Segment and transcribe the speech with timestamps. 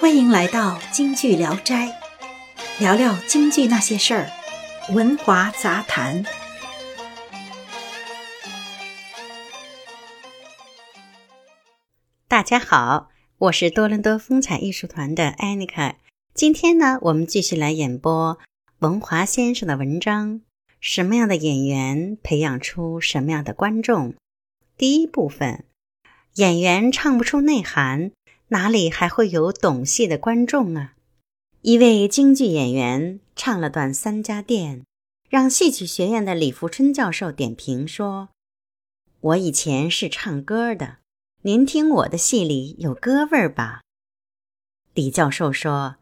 [0.00, 1.92] 欢迎来到京剧聊斋，
[2.78, 4.30] 聊聊京剧那些事儿，
[4.94, 6.24] 文华杂谈。
[12.28, 13.08] 大家好，
[13.38, 15.96] 我是多伦多风采艺术团的安妮卡。
[16.32, 18.38] 今天呢，我们继续来演播
[18.78, 20.42] 文华先生的文章：
[20.80, 24.14] 什么样的演员培养出什么样的观众？
[24.76, 25.64] 第一部分，
[26.36, 28.12] 演员唱不出内涵。
[28.50, 30.94] 哪里还会有懂戏的观众啊？
[31.60, 34.80] 一位京剧演员唱了段《三家店》，
[35.28, 38.30] 让戏曲学院的李福春教授点评说
[39.20, 40.96] ：“我以前是唱歌的，
[41.42, 43.82] 您听我的戏里有歌味儿吧？”
[44.94, 45.96] 李教授说：“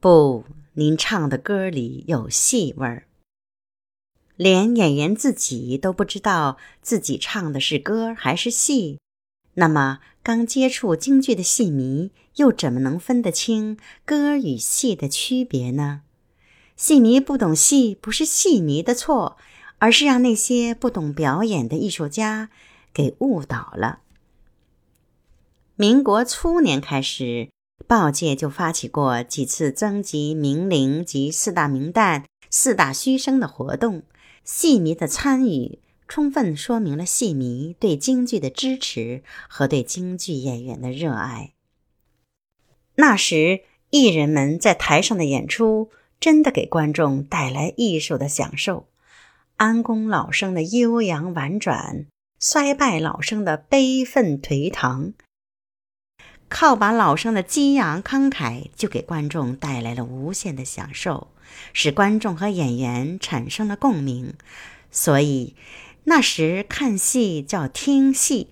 [0.00, 3.06] 不，您唱的歌里有戏味儿。
[4.34, 8.98] 连演员自己都不知道自己唱的是歌还是戏。”
[9.54, 16.02] 那么，刚接触京剧的戏迷又怎么能分得清歌与戏的区别呢？
[16.76, 19.38] 戏迷不懂戏，不是戏迷的错，
[19.78, 22.50] 而是让那些不懂表演的艺术家
[22.92, 24.00] 给误导了。
[25.76, 27.48] 民国初年开始，
[27.86, 34.02] 报界就发起过几次征集名伶及四大名旦、四大须生的活动，
[34.44, 35.78] 戏迷的参与。
[36.10, 41.52] 充分说明了戏迷对京剧的支持和对京剧演员的热爱。
[42.96, 48.88] 那时，艺人们在台上的演出，真的给观众带来艺术的享受。
[49.58, 52.06] 安宫老生的悠扬婉转，
[52.40, 55.12] 衰败老生的悲愤颓唐，
[56.48, 61.28] 靠把老生的激昂慷慨，就给观众带来了无限的享受，
[61.72, 64.34] 使观众和演员产生了共鸣。
[64.90, 65.54] 所以。
[66.04, 68.48] 那时看戏叫听戏，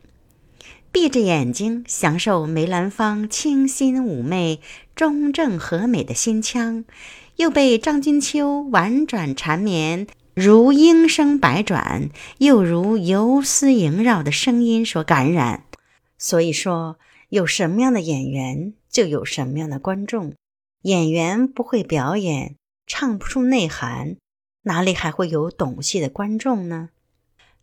[0.93, 4.61] 闭着眼睛享受梅兰芳清新妩媚、
[4.95, 6.85] 中正和美的心腔，
[7.37, 15.65] 又被张君秋婉转缠绵、如莺声百转，又如游丝萦绕的声音所感染。
[16.17, 16.99] 所以说，
[17.29, 20.35] 有什么样的演员，就有什么样的观众。
[20.83, 22.57] 演员不会表演，
[22.87, 24.17] 唱不出内涵，
[24.63, 26.91] 哪里还会有懂戏的观众呢？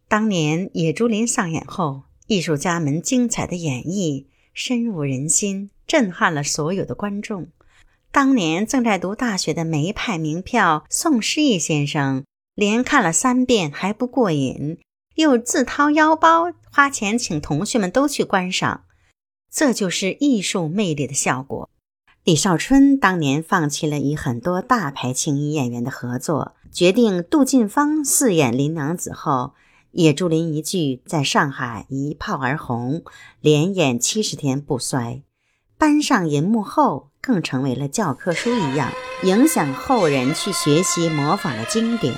[0.07, 7.47] 当年《野猪林》上演后，艺术家们精彩的演绎深入人心，震撼了所有的观众。
[8.11, 12.23] 当年正在读大学的梅派名票宋诗义先生，
[12.53, 14.77] 连看了三遍还不过瘾，
[15.15, 18.83] 又自掏腰包花钱请同学们都去观赏。
[19.51, 21.69] 这就是艺术魅力的效果。
[22.23, 29.53] 李少春当年放弃了与很多大牌青衣演员的合作，决定杜近芳饰演林娘子后。
[29.95, 33.05] 野猪林一句在上海一炮而红，
[33.39, 35.21] 连演七十天不衰。
[35.77, 38.91] 搬上银幕后，更成为了教科书一样，
[39.23, 42.13] 影响后人去学习模仿的经典。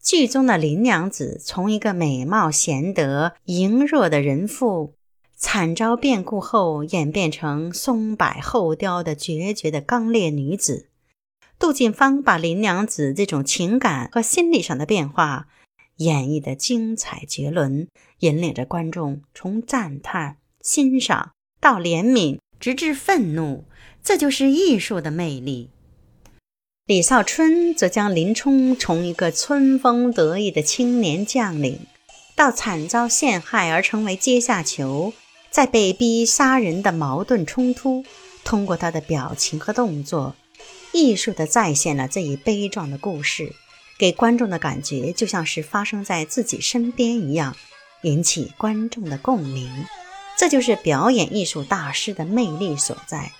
[0.00, 4.94] 剧中的林娘子从一个美貌贤德、羸弱的人妇，
[5.36, 10.88] 惨遭变故后演变成松柏后雕的决绝的刚烈女子。
[11.58, 15.48] 杜近芳把林娘子这种情感和心理上的变化
[15.98, 17.86] 演绎的精彩绝伦，
[18.20, 23.64] 引领着观众从赞叹、欣赏到怜悯，直至愤怒。
[24.02, 25.70] 这就是艺术的魅力。
[26.88, 31.80] 李少春则将林冲从一个春风得意的青年将领，
[32.34, 35.12] 到惨遭陷害而成为阶下囚，
[35.50, 38.06] 再被逼杀人的矛盾冲突，
[38.42, 40.34] 通过他的表情和动作，
[40.92, 43.52] 艺术地再现了这一悲壮的故事，
[43.98, 47.54] 给观众的感觉就像是发生在自己身边一样，
[48.00, 49.70] 引起观众的共鸣。
[50.38, 53.32] 这就是表演艺术大师的魅力所在。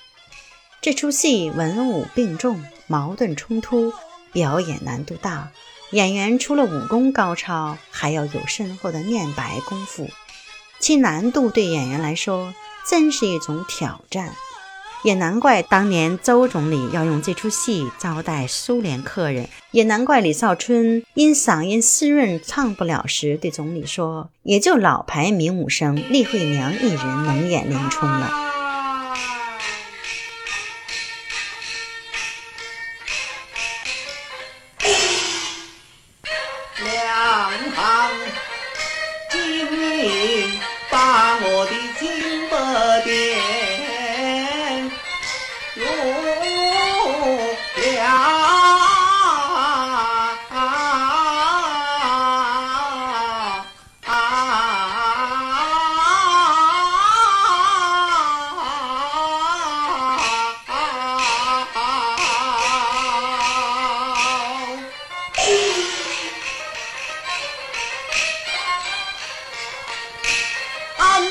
[0.81, 3.93] 这出戏文武并重，矛盾冲突，
[4.33, 5.51] 表演难度大。
[5.91, 10.09] 演员除了武功高超，还要有深厚的念白功夫，
[10.79, 12.55] 其难度对演员来说
[12.89, 14.35] 真是一种挑战。
[15.05, 28.31] 也难怪当年周总理要用这出戏招待苏联客人，也难怪李少春因嗓音湿润唱不了时，对总理说：“也就老牌名武生厉慧娘一人能演林冲了。”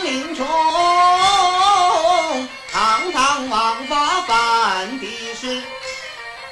[0.08, 0.48] 心中，
[2.72, 5.06] 堂堂王法犯的
[5.38, 5.62] 是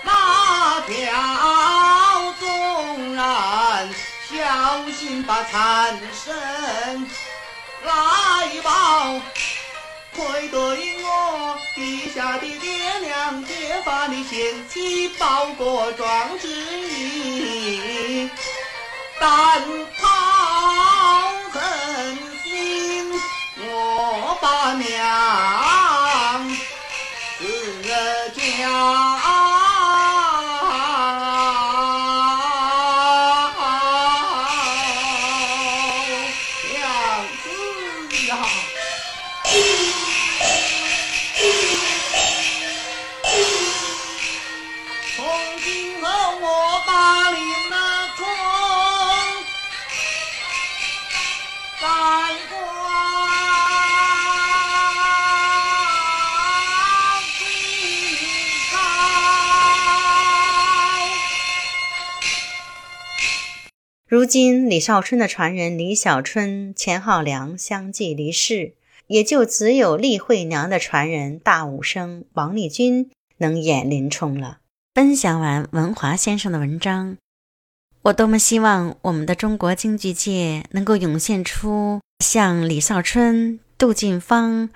[0.04, 3.90] 哪条纵然
[4.30, 7.08] 小心把残身
[7.86, 7.94] 来
[8.62, 9.22] 报，
[10.14, 10.58] 愧对
[11.02, 16.50] 我地下的爹娘，爹发你贤妻包国装纸
[16.90, 18.30] 衣，
[19.18, 19.64] 但。
[24.78, 25.65] 娘。
[64.16, 68.72] 如今，李少春的传人李小春、钱浩良相继离世，
[69.08, 74.60] 也就只有厉慧娘的传人大武生王立军能演林冲了。
[74.94, 77.18] 分享完文华先生的文章，
[78.04, 84.70] 我多么希望我们的中国京剧界能够涌现出像李少春、杜近芳、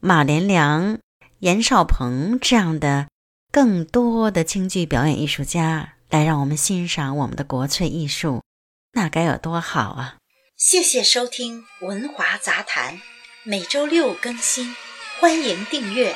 [0.00, 0.98] 马连良、
[1.38, 3.06] 严少鹏这样的
[3.50, 8.42] 更多的京剧表演艺术家，来让我们欣赏我们的国粹艺术。
[8.94, 10.16] 那该有多好啊！
[10.56, 12.96] 谢谢收听《文华杂谈》，
[13.42, 14.76] 每周六更新，
[15.18, 16.14] 欢迎订阅。